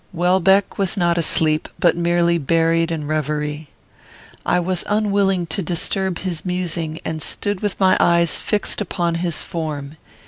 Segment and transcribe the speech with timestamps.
[0.13, 3.69] Welbeck was not asleep, but merely buried in reverie.
[4.43, 9.43] I was unwilling to disturb his musing, and stood with my eyes fixed upon his
[9.43, 9.97] form.